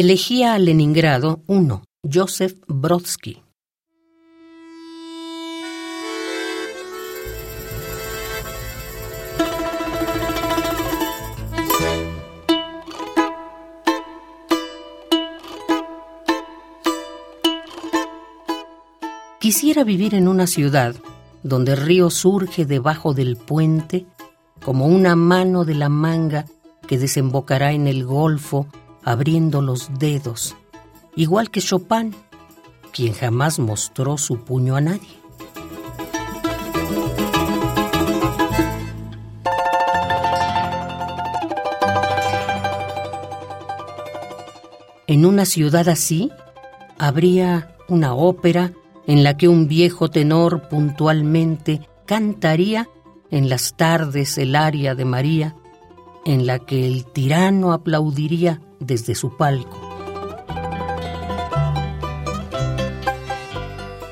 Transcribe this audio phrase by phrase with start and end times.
[0.00, 1.82] Elegía a Leningrado 1.
[2.08, 3.42] Joseph Brodsky.
[19.40, 20.94] Quisiera vivir en una ciudad
[21.42, 24.06] donde el río surge debajo del puente
[24.64, 26.44] como una mano de la manga
[26.86, 28.68] que desembocará en el golfo
[29.04, 30.56] abriendo los dedos,
[31.16, 32.14] igual que Chopin,
[32.92, 35.18] quien jamás mostró su puño a nadie.
[45.06, 46.30] En una ciudad así
[46.98, 48.72] habría una ópera
[49.06, 52.88] en la que un viejo tenor puntualmente cantaría
[53.30, 55.54] en las tardes el aria de María,
[56.24, 59.80] en la que el tirano aplaudiría desde su palco.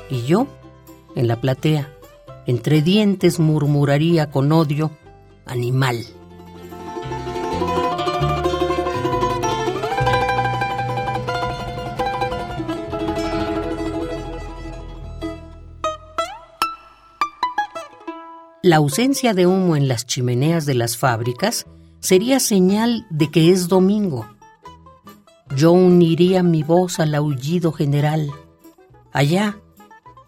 [0.09, 0.47] Y yo,
[1.15, 1.93] en la platea,
[2.45, 4.91] entre dientes murmuraría con odio,
[5.45, 6.05] animal.
[18.63, 21.67] La ausencia de humo en las chimeneas de las fábricas
[22.07, 24.25] sería señal de que es domingo.
[25.57, 28.31] Yo uniría mi voz al aullido general,
[29.11, 29.57] allá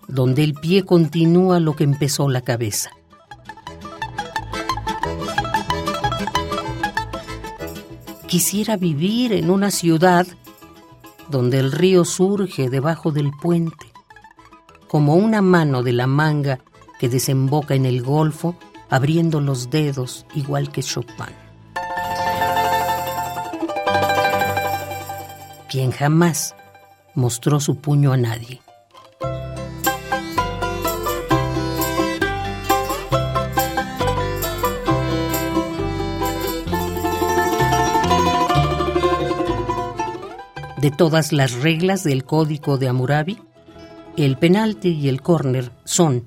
[0.10, 2.90] donde el pie continúa lo que empezó la cabeza.
[8.28, 10.28] Quisiera vivir en una ciudad
[11.30, 13.88] donde el río surge debajo del puente,
[14.90, 16.60] como una mano de la manga
[17.00, 18.58] que desemboca en el golfo
[18.90, 21.49] abriendo los dedos igual que Chopin.
[25.70, 26.56] Quien jamás
[27.14, 28.60] mostró su puño a nadie.
[40.78, 43.40] De todas las reglas del código de Amurabi,
[44.18, 46.26] el penalti y el córner son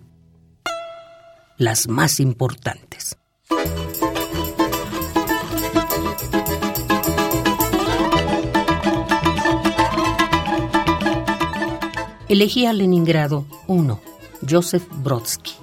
[1.56, 3.19] las más importantes.
[12.32, 14.00] Elegí a Leningrado 1.
[14.48, 15.62] Joseph Brodsky.